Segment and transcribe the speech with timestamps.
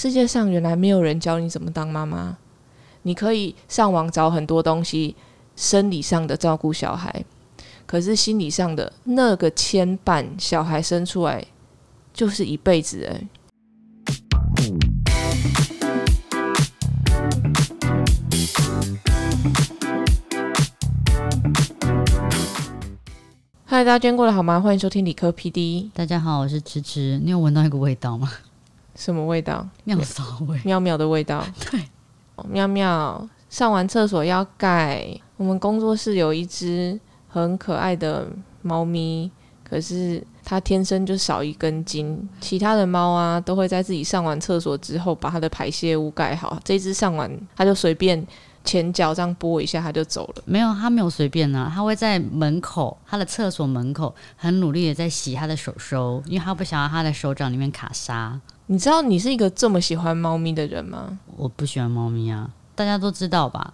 [0.00, 2.38] 世界上原来没有人教你怎么当妈妈。
[3.02, 5.16] 你可以上网找很多东西，
[5.56, 7.24] 生理上的照顾小孩，
[7.84, 11.44] 可是心理上的那个牵绊，小孩生出来
[12.14, 13.26] 就是一辈子哎。
[23.64, 24.60] 嗨，大家今天过得好吗？
[24.60, 25.90] 欢迎收听理科 PD。
[25.92, 27.20] 大家好，我是迟迟。
[27.24, 28.30] 你有闻到一个味道吗？
[28.98, 29.64] 什么味道？
[29.84, 30.60] 尿骚味。
[30.64, 31.46] 喵喵的味道。
[31.70, 31.80] 对，
[32.48, 33.28] 喵喵。
[33.48, 35.08] 上完厕所要盖。
[35.36, 38.26] 我们工作室有一只很可爱的
[38.60, 39.30] 猫咪，
[39.62, 42.28] 可是它天生就少一根筋。
[42.40, 46.58] 其他的猫啊，都会在自己上完厕所之后，把它的排泄物盖好。
[46.64, 48.26] 这只上完，它就随便。
[48.68, 50.42] 前脚这样拨一下，他就走了。
[50.44, 58.38] 没有，他没有随便呢，他会在门口，他的厕所门口，很努力的在洗他的手手，因为他不想要他的手掌里面卡沙。
[58.66, 61.18] 你知道你是一个这么喜欢猫咪的人吗？
[61.36, 63.72] 我不喜欢猫咪啊，大家都知道吧？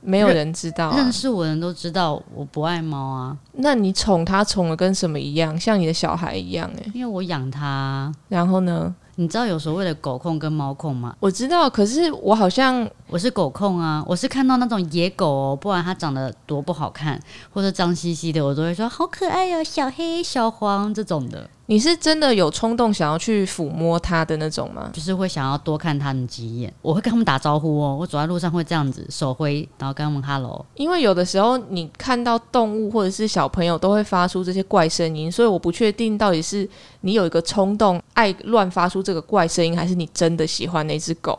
[0.00, 3.36] 没有人知道，认识我的人都知道我不爱猫啊。
[3.54, 5.58] 那你宠它宠的跟什么一样？
[5.58, 6.90] 像你的小孩一样哎？
[6.94, 8.12] 因为我养它。
[8.28, 8.94] 然后呢？
[9.20, 11.16] 你知道有所谓的狗控跟猫控吗？
[11.18, 17.20] 我知道，可是我好像我是狗控啊，我是看到那种野狗哦，不管它长得多不好看，
[17.52, 21.50] 或者脏兮兮的，我都会说好可爱哟，小黑、小黄这种的。
[21.70, 24.88] 你是真的有冲动想要去抚摸它的那种吗？
[24.90, 27.94] 就是会想要多看它们几眼，我会跟他们打招呼哦。
[27.94, 30.64] 我走在路上会这样子手挥，然后跟他们 hello。
[30.76, 36.66] 因为有的时候你看到动物或者是小朋友都会发出这些怪声音，所以我不确定到底是
[37.02, 41.38] 你有一个冲动爱乱发出这个怪声音，还是你真的喜欢那只狗。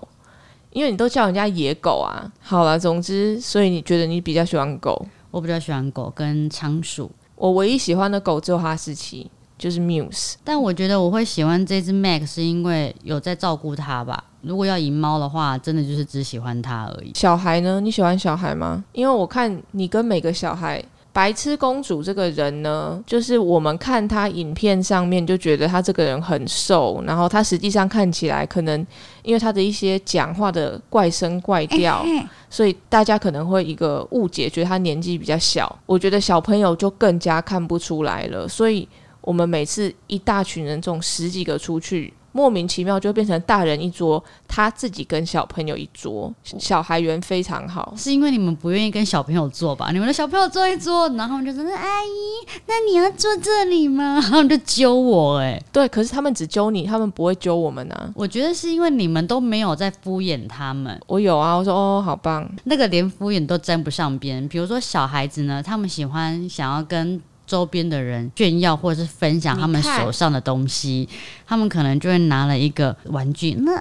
[0.70, 2.32] 因为你都叫人家野狗啊。
[2.40, 5.04] 好了，总之，所以你觉得你比较喜欢狗？
[5.32, 7.10] 我比较喜欢狗跟仓鼠。
[7.36, 9.28] 我唯一喜欢的狗只有哈士奇。
[9.60, 14.24] 就是 Muse，但我觉得我会喜欢这只 Mac 是因为有在照顾它吧。
[14.42, 17.12] 如果要赢猫的话，真的就是只喜欢它而已。
[17.14, 17.82] 小孩呢？
[17.82, 18.82] 你喜欢小孩吗？
[18.94, 28.80] 因为我看你跟每个小孩，白痴公主这个人呢，就是我们看他影片上面就觉得他这个人很瘦，然后他实际上看起来可能
[29.24, 32.06] 因为他的一些讲话的怪声怪调，
[32.50, 35.78] 所以大家可能会一个误解，觉得他年纪比较小。
[35.86, 38.88] 我觉得小朋友就更加看不出来了，所以。
[39.22, 47.94] 我们每次一大群人，这种十几个出去，莫名其妙就变成大人一桌，他自己跟小朋友一桌，小孩缘非常好。
[47.98, 49.90] 是因为你们不愿意跟小朋友坐吧？
[49.94, 58.10] 你们的小朋友坐一桌，然后就说：“阿姨，那你要坐这里吗？” 然后就揪我，哎，对，可是他们只揪你，他们不会揪我们啊。
[58.16, 61.00] 我觉得是因为你们都没有在敷衍他们。
[61.08, 64.48] 我有啊，我说哦，好棒，那个连敷衍都沾不上边。
[64.48, 67.22] 比如说小孩子呢，他们喜欢想要跟。
[67.50, 71.10] 周边的人炫耀或者是分享他们手上的东西，
[71.48, 73.54] 他们可能就会拿了一个玩具。
[73.62, 73.76] 那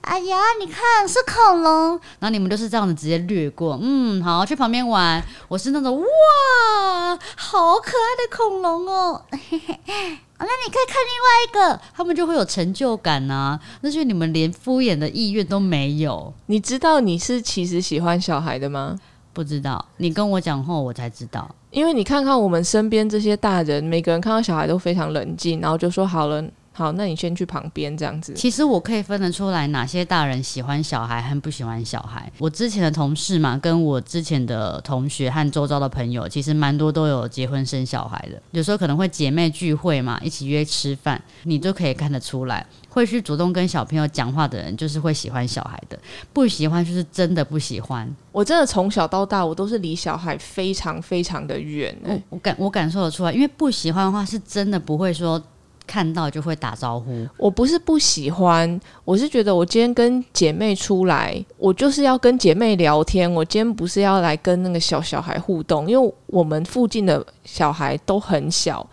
[0.00, 3.78] 哎呀，你看是恐龙，然后你们都是这样子直接略过。
[3.82, 5.22] 嗯，好，去旁边玩。
[5.48, 9.22] 我是那种哇，好可爱的恐龙 哦。
[9.30, 13.60] 那你可以看另外一个，他们就会有成就感呐。
[13.82, 16.32] 那是你们连敷衍的意愿都没有。
[16.46, 18.98] 你知道你是其实喜欢小孩的吗？
[19.34, 21.54] 不知道，你跟我讲后我才知道。
[21.70, 28.32] 因为你看看我们身边这些大人，每个人看到小孩都非常冷静，然后就说好了，好，那你先去旁边这样子。
[28.34, 32.30] 其实我可以分得出来哪些大人喜欢小孩和不喜欢小孩。
[32.38, 38.40] 我之前的同事嘛，跟我之前的同学和周遭的朋友，其实蛮多都有结婚生小孩的。
[38.52, 42.64] 有时候可能会姐妹聚会嘛，一起约吃饭，你都可以看得出来。
[42.88, 45.96] 会去主动跟小朋友讲话的人，就是会喜欢小孩的；
[46.32, 48.08] 不喜欢就是真的不喜欢。
[48.32, 51.96] 我真的从小到大，我都是离小孩非常非常的远。
[52.02, 55.40] 我我感我感受得出来，因为不喜欢的话，是真的不会说
[55.90, 57.26] 看到就会打招呼。
[57.36, 63.28] 我不是不喜欢，我是觉得我今天跟姐妹出来，我就是要跟姐妹聊天。
[63.28, 68.88] 我今天不是要来跟那个小小孩互动，因为我们附近的小孩都很小。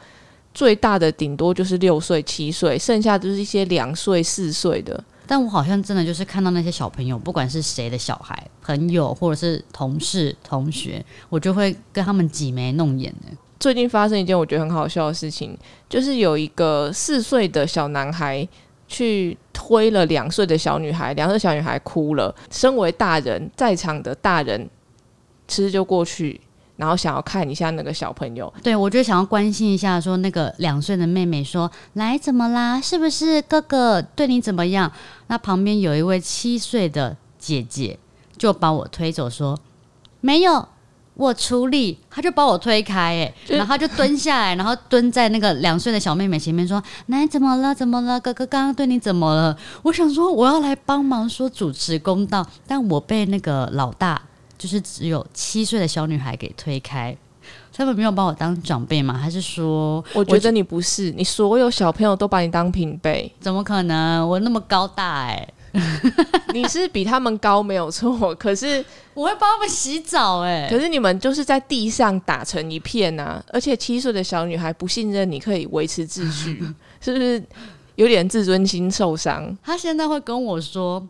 [0.56, 5.04] 最大的顶多就是六岁、七岁，剩下就是一些两岁、四岁的。
[5.28, 13.38] 但我好像真的就是看到那些小朋友，不管是谁的小孩、朋友或者是同事、同学，我就会跟他们挤眉弄眼的。
[13.60, 15.58] 最近发生一件我觉得很好笑的事情，
[15.90, 18.48] 就是有一个四岁的小男孩
[18.88, 22.34] 去推了两岁的小女孩，两岁小女孩哭了。
[22.50, 24.70] 身为大人，在场的大人
[25.48, 26.40] 其实就过去。
[26.78, 32.80] 然后想要看一下那个小朋友，对我就想要关心一下，说那个两岁的妹妹说：“来，怎么啦？
[32.80, 34.92] 是不是哥哥对你怎么样？”
[35.26, 37.98] 那旁边有一位七岁的姐姐
[38.38, 39.60] 就把我推走，说
[40.22, 40.68] ：“没有，
[41.18, 47.74] 我出力，他就把我推开，哎，然后他就蹲下来， 然后蹲在那个两岁的小妹妹前面说：“奶怎么了？
[47.74, 48.20] 怎么了？
[48.20, 54.22] 哥哥刚刚对你怎么了？”我想说我要来帮忙说主持公道，但我被那个老大，
[54.58, 57.18] 就是只有七岁的小女孩给推开。
[57.74, 59.14] 他们没有把我当长辈吗？
[59.14, 63.32] 还是说，我觉得你不是，你所有小朋友都把你当平辈？
[63.40, 64.28] 怎么可能？
[64.28, 65.48] 我那么高大哎。
[66.54, 68.84] 你是比他们高没有错，可是
[69.14, 70.68] 我会帮他们洗澡哎。
[70.70, 76.64] 可是你们就是在地上打成一片啊，而且七岁的小女孩不信任你可以维持秩序，
[77.02, 77.44] 是不是
[77.96, 79.56] 有点自尊心受伤？
[79.64, 81.06] 她现在会跟我说：“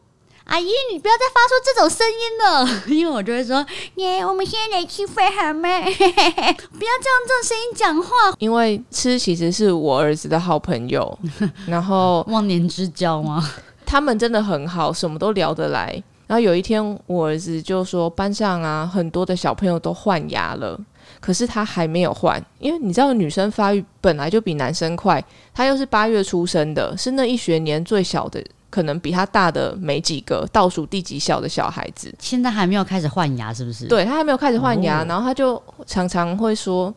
[0.46, 2.16] 阿姨，你不要再发出这种声音
[2.46, 2.84] 了。
[2.88, 3.66] ”因为我就会说
[3.96, 5.68] ：“耶，我们现在去飞好吗？
[5.82, 8.10] 不要这样这种声音讲话。”
[8.40, 11.20] 因为吃其实是我儿子的好朋友，
[11.68, 13.46] 然后忘年之交吗？
[13.88, 16.04] 他们真的很好，什么都聊得来。
[16.28, 20.78] 然后有一天，我儿子就说班上啊，很多的小朋友都换牙了，
[21.22, 25.24] 可是他还没有换，因为你知道女生发育本来就比男生快，
[25.54, 33.88] 他又是八月出生的，是那一学年最小的，可能比他大的没几个，倒数第几小的小孩子，现在还没有开始换牙，是不是？
[33.88, 36.94] 对他还没有开始换牙，然后他就常常会说。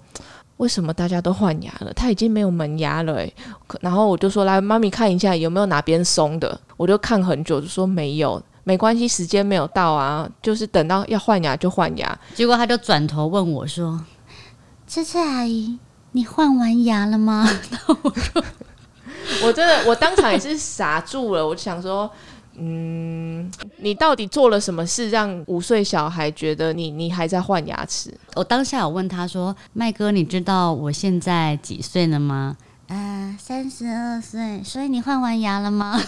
[0.60, 1.90] 为什么大家都换牙了？
[1.94, 3.34] 他已经没有门牙了诶。
[3.80, 12.18] 然后我就说：“来，妈咪看一下有没有哪边松的。”我就看很久，就说没有，没关系，时间没有到啊，就是等到要换牙就换牙。
[12.34, 13.98] 结果他就转头问我说
[14.86, 15.78] ：“车车阿姨，
[16.12, 17.48] 你换完牙了吗？”
[18.04, 18.44] 我说
[19.42, 21.48] ：“我真的，我当场也是傻住了。
[21.48, 22.10] 我想说。”
[22.62, 28.12] 嗯，你到底做了什么事让五岁小孩觉得你你还在换牙齿？
[28.34, 32.56] 我当下有问他说：“麦哥，你知道我现在几岁了吗？”
[32.88, 34.62] 呃，三十二岁。
[34.62, 35.98] 所以你换完牙了吗？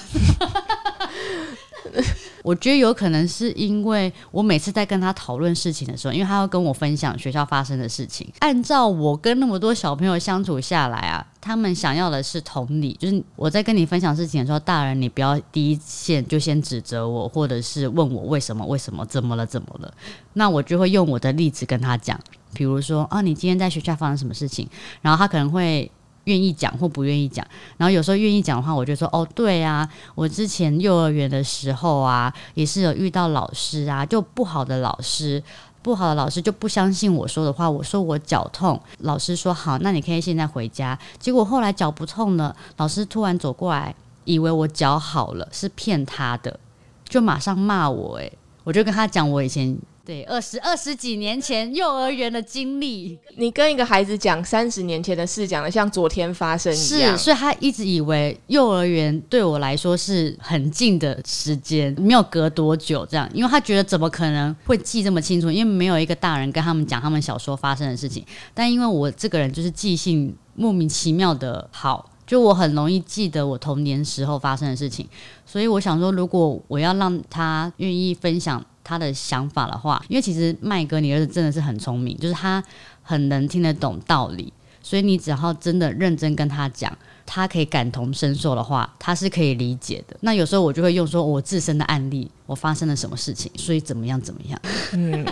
[2.42, 8.30] 我觉得有可能是因为我每次在跟他讨论事情的时候，因为他要跟我分享学校发生的事情。
[8.40, 19.92] 按照我跟那么多小朋友相处下来啊，他们想要的是同理，就是我在跟你分享事情的时候，大人你不要第一线就先指责我，或者是问我为什么为什么怎么了怎么了，
[20.34, 22.18] 那我就会用我的例子跟他讲，
[22.54, 24.68] 比如说啊，你今天在学校发生什么事情，
[25.00, 25.90] 然后他可能会。
[26.24, 27.44] 愿意讲或不愿意讲，
[27.76, 35.42] 然后有时候愿意讲的话，我就说哦，对啊，我之前幼儿园的时候啊，也是有遇到老师啊，就不好的老师，
[35.82, 46.60] 不好的老师就不相信我说的话，我说我脚痛，老师说好，那你可以现在回家，结果后来脚不痛了，老师突然走过来，以为我脚好了，是骗他的，
[47.08, 48.32] 就马上骂我，诶，
[48.64, 49.76] 我就跟他讲我以前。
[50.04, 75.08] 对，二十二十几年前幼儿园的经历，你跟一个孩子讲三十年前的事，讲的像昨天发生一样，是，所以他一直以为幼儿园对我来说是很近的时间，没有隔多久这样，因为他觉得怎么可能会记这么清楚，因为没有一个大人跟他们讲他们小时候发生的事情，但因为我这个人就是记性莫名其妙的好，就我很容易记得我童年时候发生的事情，
[75.44, 78.64] 所以我想说，如果我要让他愿意分享。
[78.84, 82.60] 他的想法的话，因为其实麦哥，你儿子真的是很聪明，就是他
[83.00, 84.52] 很能听得懂道理，
[84.82, 86.92] 所以你只要真的认真跟他讲，
[87.24, 90.16] 他可以感同身受的话，他是可以理解的。
[90.22, 94.60] 那有时候我就会用说我自身的案例，我发生了什么事情，所以怎么样怎么样。
[94.94, 95.24] 嗯，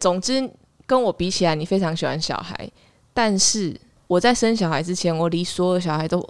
[0.00, 0.50] 总之
[0.84, 2.68] 跟我比起来，你非常喜欢小孩，
[3.12, 3.80] 但是
[4.14, 6.24] 我在生小孩之前，我离所有小孩都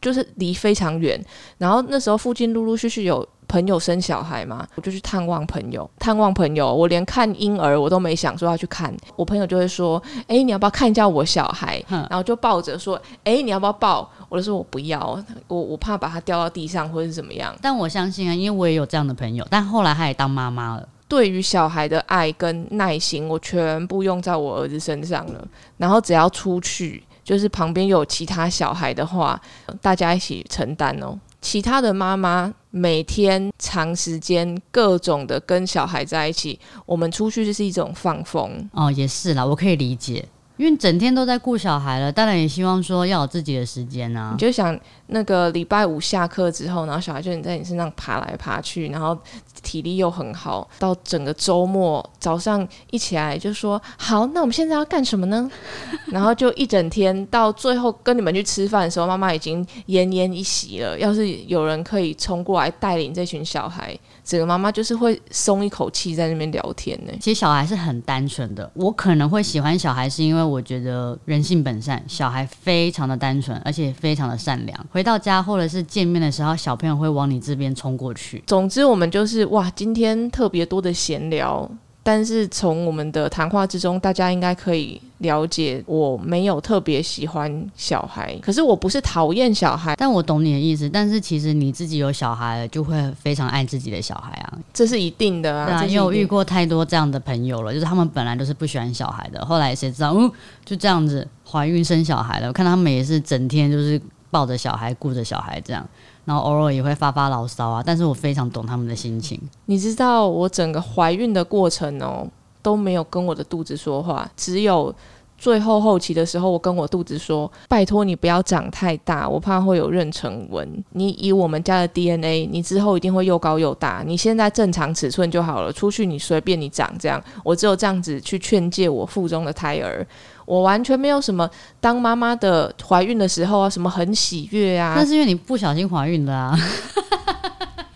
[0.00, 1.24] 就是离非常远。
[1.58, 3.26] 然后那时候附近陆陆续续有。
[3.48, 5.90] 朋友生小孩嘛，我就去探望朋友。
[5.98, 8.94] 探望朋友，我连看婴儿我都没想说要去看。
[9.16, 19.46] 我朋友就会说：“哎，你要不要看一下我小孩？”然后就抱着说：“哎，你要不要抱？”我就说：“我不要，我我怕把它掉到地上或者是怎么样。”但我相信啊，因为我也有这样的朋友。
[19.48, 20.86] 但后来他也当妈妈了。
[21.08, 25.48] 对于小孩的爱跟耐心，我全部用在我儿子身上了。
[25.78, 29.38] 然后只要出去，就是旁边有其他小孩的话，
[29.82, 31.14] 大家一起承担哦。
[31.42, 40.26] 其他的妈妈每天长时间各种的跟小孩在一起，我们出去就是一种放风哦，也是啦，我可以理解，
[40.58, 44.32] 因为整天都在顾小孩了，当然也希望说要有自己的时间啊。
[44.32, 49.18] 你就想那个礼拜五下课之后，然后小孩就在你身上爬来爬去，然后。
[49.60, 55.50] 体力又很好，到整个周末早上一起来就说好，那我们现在要干什么呢？
[56.12, 60.96] 然后就一整天，到最后跟你们去吃饭的时候，妈妈已经奄奄一息了。
[60.96, 63.98] 要是有人可以冲过来带领这群小孩，
[64.28, 67.12] 整个妈妈就是会松一口气在那边聊天呢。
[67.18, 74.86] 其实小孩是很单纯的，我可能会喜欢小孩，是因为我觉得人性本善，小孩非常的单纯，而且非常的善良。
[74.92, 78.44] 回到家或者是见面的时候，小朋友会往你这边冲过去。
[78.46, 79.38] 总之，我们就是。
[79.46, 81.66] 哇，今天特别多的闲聊，
[82.02, 90.88] 但是从我们的谈话之中，大家应该可以了解，我没有特别喜欢小孩，可是我不是讨厌小孩，但我懂你的意思。
[90.88, 95.84] 但是其实你自己有小孩了，就会非常爱自己的小孩啊，这是一定的啊。
[95.84, 100.30] 因为我遇过太多这样的朋友了，就是他们本来都是不喜欢小孩的，后来谁知道，嗯，
[100.64, 102.48] 就这样子怀孕生小孩了。
[102.48, 105.84] 我看他们也是整天就是抱着小孩，顾着小孩这样。
[106.24, 109.40] 然后偶尔也会发发牢骚啊，但是我非常懂他们的心情。
[109.64, 112.28] 你知道我整个怀孕的过程哦，
[112.68, 114.94] 都没有跟我的肚子说话，只有
[115.38, 120.84] 最后后期的时候，我跟我肚子说：“拜托你不要长太大，我怕会有妊娠纹。
[120.90, 124.02] 你以我们家的 DNA，你之后一定会又高又大。
[124.04, 127.22] 你现在正常尺寸就好了，出去你随便你长这样。
[127.42, 130.06] 我只有这样子去劝诫我腹中的胎儿。”
[130.44, 131.48] 我完全没有什么
[131.78, 134.94] 当妈妈的怀孕的时候啊，什么很喜悦啊。
[134.94, 136.58] 那是因为你不小心怀孕的啊。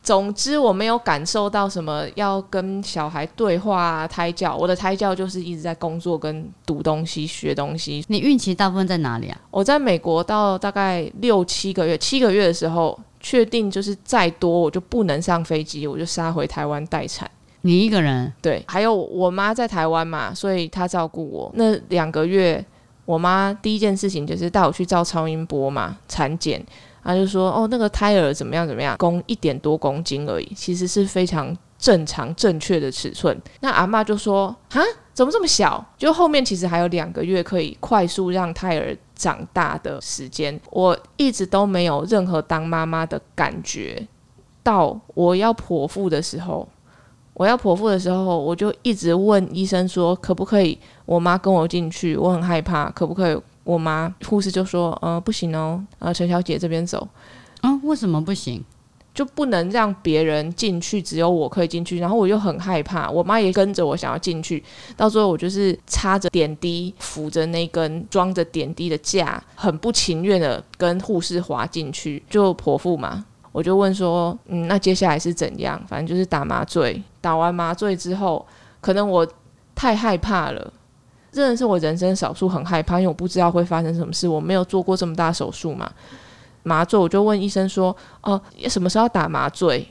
[0.03, 4.57] 总之，我没有感受到什么要跟小孩对话啊、胎教。
[4.57, 8.05] 我的胎教就是一直在工作、跟读东西、学东西。
[8.09, 9.41] 你孕期大部分在哪里啊？
[9.51, 17.31] 我在美国到大概六七个月，七个月的时候，确定就是再多我就不能上飞机，我就杀回台湾待产。
[17.61, 22.65] 你一个人对，还有我妈在台湾嘛，所以她照顾我那两个月。
[23.05, 26.65] 我妈第一件事情就是带我去照超音波嘛，产检，
[27.03, 33.41] 他就说哦，那个胎儿怎么样怎么样，公一点多公斤而已，其实是非常正常正确的尺寸。
[33.61, 34.81] 那阿妈就说啊，
[35.13, 35.85] 怎么这么小？
[35.99, 40.59] 就后面其实还有两个月可以快速让胎儿长大的时间。
[40.71, 44.07] 我一直都没有任何当妈妈的感觉，
[44.63, 46.69] 到我要剖腹的时候。
[47.35, 52.15] 我要剖腹的时候，我就一直问医生说，可不可以我妈跟我进去？
[52.15, 54.15] 我很害怕，可不可以我妈？
[54.27, 57.07] 护士就说，呃，不行哦，呃，陈小姐这边走。
[57.61, 58.63] 啊，为什么不行？
[59.15, 61.99] 就不能让别人进去，只有我可以进去。
[61.99, 64.63] 然后我又很害怕，我妈也跟着我想要进去。
[64.97, 73.23] 到最后我就是插着点滴，扶着那根装着点滴的架，很不情愿的跟护士滑进去，就剖腹嘛。
[73.53, 75.79] 我就问说，嗯，那接下来是怎样？
[75.87, 78.45] 反正就是打麻醉，打完麻醉之后，
[78.81, 79.29] 可能我
[79.75, 80.73] 太害怕了，
[81.33, 85.91] 真的是我人生少数很害怕，因为我不知道会发生什么事，我没有做过这么大手术嘛。
[86.63, 89.85] 麻醉，我就问医生说，哦，什么时候打麻醉？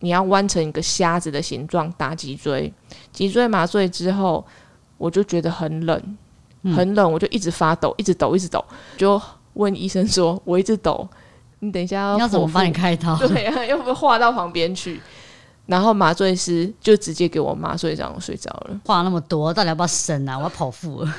[0.00, 2.72] 你要弯成一个瞎子的形状打脊椎，
[3.12, 4.44] 脊椎麻醉之后，
[4.96, 6.18] 我就觉得很冷，
[6.74, 8.64] 很冷，我就一直发抖，一直抖，一直抖，
[8.96, 9.20] 就
[9.54, 11.08] 问医生说，我一直抖。
[11.60, 13.16] 你等一下要怎么帮你开刀？
[13.26, 15.00] 对啊，要不画到旁边去？
[15.68, 18.80] 然后麻醉师就直接给我麻醉，让我睡着了。
[18.86, 20.38] 话那么多，到底要不要生啊？
[20.38, 21.14] 我要剖腹了。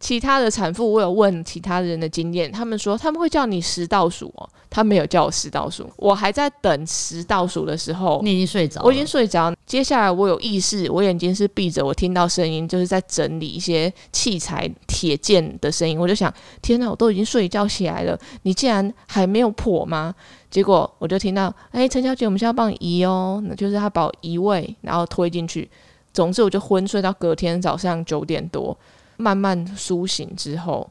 [0.00, 5.88] 其他的产妇，我有问其他人的经验，他们说他们会叫你十倒数哦，他没有叫我十倒数。
[5.96, 9.54] 我还在等十倒数的时候，你已经睡着，我已经睡着。
[9.66, 15.98] 接下来我有意识，我眼睛是闭着，我听到声音，就是在整理一些器材、铁件的声音。
[15.98, 20.14] 我就想，天哪，我都已经睡觉起来了，你竟然还没有破吗？
[20.50, 25.68] 结果我就听到，哎，陈小姐，我们现在帮你移哦，那就是他把我移位，然后推进去。
[26.12, 28.76] 总之，我就昏睡到隔天早上九点多，
[29.16, 30.88] 慢慢苏醒之后，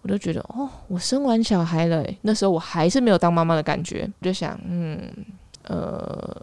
[0.00, 2.02] 我就觉得，哦，我生完小孩了。
[2.22, 4.98] 那时候我还是没有当妈妈的感觉，我就想，嗯，
[5.64, 6.40] 呃，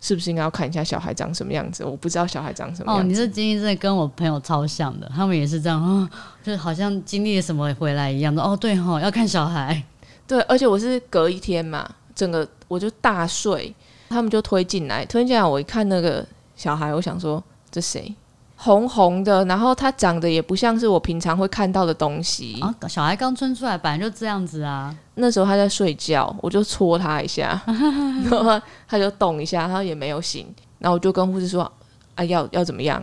[0.00, 1.84] 是不是应该要看一下小孩长什么样子？
[1.84, 3.04] 我不知道小孩长什么样子。
[3.04, 6.08] 哦，你这经历真的跟我朋友超像的，他们也是这样， 哦，
[6.42, 8.42] 就好像经历了什么回来一样的。
[8.42, 9.82] 哦，对哈，要看小孩。
[10.26, 13.74] 对，而且我是隔一天嘛，整个我就大睡，
[14.08, 18.14] 他们就推进来，推进来我一看那个小孩，我想说这谁？
[18.60, 22.60] 红红的，然后他长得也不像是我平常会看到的东西。
[22.60, 24.94] 啊，小孩刚生出来本来就这样子啊。
[25.14, 30.46] 那时候他在睡觉，我就戳他一下， 然后他就动一下，他也没有醒，
[30.78, 31.70] 然后我就跟护士说
[32.16, 33.00] 啊，要要怎么样？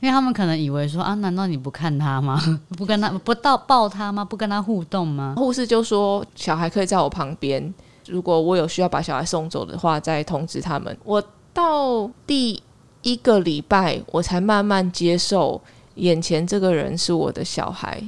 [0.00, 2.40] 因为他们可能以为说啊，难道你不看他吗？
[2.76, 4.24] 不跟他不到抱他吗？
[4.24, 5.34] 不跟他互动吗？
[5.36, 7.72] 护士就说小孩可以在我旁边，
[8.08, 10.96] 如果我有需要把小孩送走的话，再通知他们。
[11.04, 12.60] 我到第
[13.02, 15.60] 一个礼拜，我才慢慢接受
[15.94, 18.02] 眼前这个人是我的小孩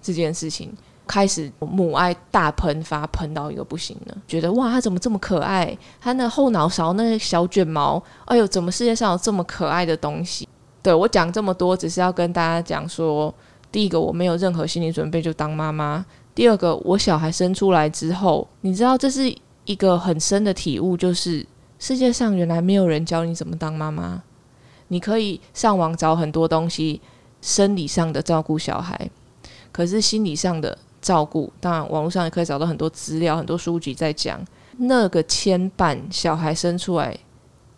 [0.00, 0.72] 这件事情，
[1.06, 4.16] 开始母爱大喷发，喷到一个不行了。
[4.28, 5.76] 觉得哇，他怎么这么可爱？
[6.00, 10.48] 他那后脑勺那小卷毛，哎呦，怎么世界上有这么可爱的东西？
[10.82, 13.34] 对我讲这么多，只是要跟大家讲说：
[13.70, 16.02] 第一个，我没有任何心理准备就当妈妈；
[16.34, 19.30] 第二个，我小孩生出来之后，你知道这是
[19.66, 21.46] 一个很深的体悟，就是
[21.80, 24.22] 世界上原来没有人教你怎么当妈妈。
[24.88, 27.00] 你可以上网找很多东西，
[27.40, 29.10] 生理上的照顾小孩，
[29.72, 34.44] 可是心理上的照顾，当然网络上也可以找到很多资料、很多书籍在讲
[34.76, 35.98] 那个牵绊。
[36.10, 37.16] 小孩生出来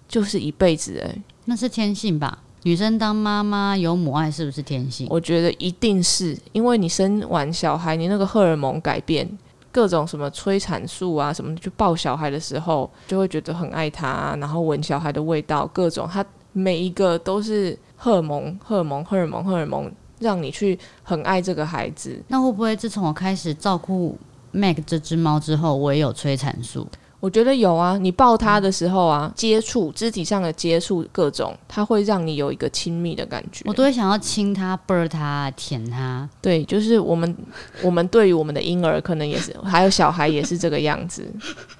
[0.08, 2.42] 就是一辈子，诶，那是天性吧？
[2.64, 5.06] 女生当妈妈有母爱是不是天性？
[5.10, 9.28] 我觉得一定是因为你生完小孩，你那个荷尔蒙改变，
[9.72, 22.22] 各种什么催产素啊什么，去抱小孩的时候就会觉得很爱他，然后闻小孩的味道，各种他每一个都是荷尔蒙、荷尔蒙、荷尔蒙、荷尔蒙，让你去很爱这个孩子。
[22.28, 24.18] 那会不会自从我开始照顾
[24.50, 26.86] Mac 这只猫之后，我也有催产素？
[27.22, 33.62] 我觉得有啊，你抱他的时候啊，接触肢体上的接触，各种，它会让你有一个亲密的感觉。
[33.64, 36.28] 我都会想要亲他、啵他、舔他。
[36.40, 37.32] 对，就是我们，
[37.80, 41.24] 我们对于我们的婴儿，可能也是，还有小孩也是这个样子。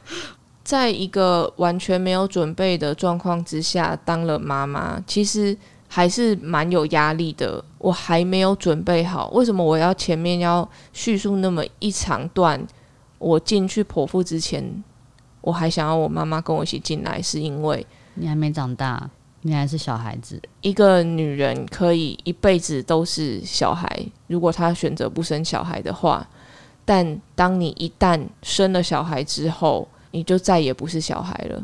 [0.62, 5.58] 在一个完全没有准备的状况之下，当了妈妈，其实
[5.88, 7.62] 还是蛮有压力的。
[7.78, 12.64] 我还没有准备好，为什么我要前面要叙述那么一长段？
[13.18, 14.84] 我进去剖腹之前。
[15.42, 17.84] 我还想要我妈妈跟我一起进来，是因为
[18.14, 19.10] 你还没长大，
[19.42, 20.40] 你还是小孩子。
[20.60, 23.88] 一个女人可以一辈子都是小孩，
[24.28, 26.24] 如果她选择不生小孩的话，
[26.84, 31.60] 但当你一旦生了小孩之后，你就再也不是小孩了。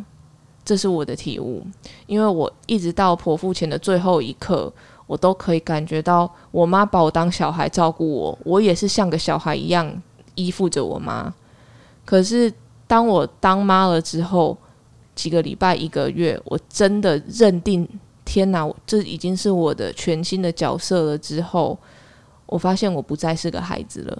[0.65, 1.65] 这是我的体悟，
[2.07, 4.73] 因为我一直到剖腹前的最后一刻，
[5.07, 10.03] 我都可以感觉到我妈把我当小孩照顾我，我也是像个小孩一样
[10.35, 11.33] 依附着我妈。
[12.05, 12.53] 可是。
[12.89, 14.57] 当我当妈了之后，
[15.15, 17.87] 几个礼拜、一个月，我真的认定，
[18.25, 21.19] 天哪，这已经是我的全新的角色了。
[21.19, 21.79] 之后，
[22.47, 24.19] 我发现我不再是个孩子了，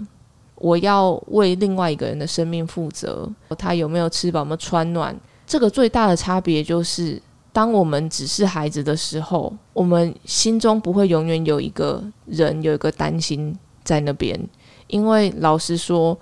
[0.55, 3.27] 我要为另外一个人的生命负责。
[3.57, 5.19] 他有没有吃饱、有没有穿暖？
[5.47, 7.19] 这个最大的差别就是，
[7.51, 14.39] 当我们只是孩子的时候，我们心中不会永远有一个人有一个担心在那边，
[14.85, 16.15] 因为老实说。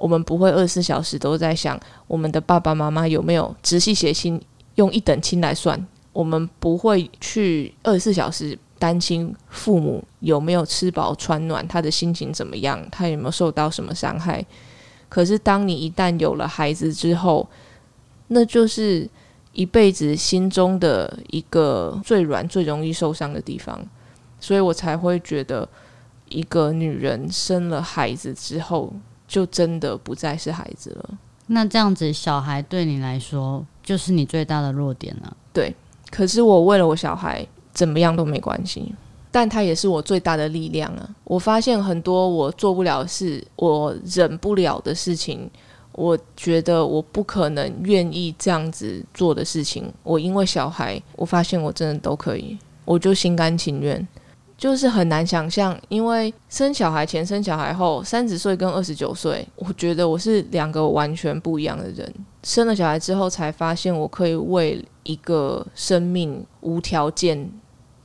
[0.00, 4.40] 我们不会二十四小时都在想我们的爸爸妈妈有没有直系血亲，
[4.76, 5.86] 用一等亲来算。
[6.14, 14.42] 我们不会去二十四小时担心父母有没有吃饱穿暖，他的心情怎么样，他有没有受到什么伤害。
[15.10, 17.46] 可是当你一旦有了孩子之后，
[18.28, 19.06] 那就是
[19.52, 23.78] 一辈子心中的一个最软、最容易受伤的地方。
[24.40, 25.68] 所以我才会觉得，
[26.30, 28.90] 一个女人生了孩子之后。
[29.30, 31.10] 就真的不再是孩子了。
[31.46, 35.36] 那这样子，小孩对你来说就是你最大的弱点了。
[35.52, 35.72] 对，
[36.10, 38.92] 可是我为了我小孩怎么样都没关系，
[39.30, 41.08] 但他也是我最大的力量啊！
[41.22, 45.48] 我发现很多我做不了事，我忍不了的事情，
[45.92, 54.06] 我觉得我不可能愿意这样子做的事情，我因为小孩，我发现我真的都可以，我就心甘情愿。
[54.60, 62.14] 就是很难想象，因为生小孩前、生小孩后，三十岁跟二十九岁，我觉得我是两个完全不一样的人。
[62.42, 67.50] 生了小孩之后，才发现我可以为一个生命无条件，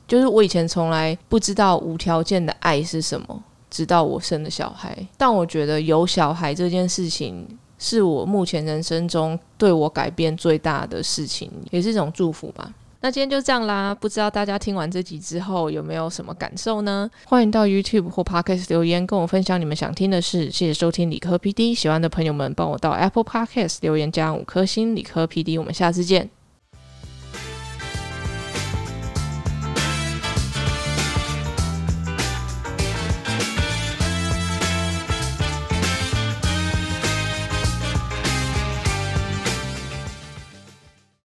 [0.08, 4.96] 就是我以前从来不知道无条件的爱是什么，直到我生了小孩。
[5.18, 7.46] 但我觉得有小孩这件事情，
[7.78, 12.72] 是我目前人生中对我改变最大的事情，也是一种祝福吧。
[13.06, 17.08] 那今天就这样啦，不知道大家听完这集之后有没有什么感受呢？
[17.24, 20.50] 欢迎到 YouTube 或 Podcast 留言跟我分享你们想听的事。
[20.50, 24.96] 谢谢收听理科 PD，喜欢的朋友们帮我到 Apple Podcast 留言加五颗星。
[24.96, 26.35] 理科 PD，我们下次见。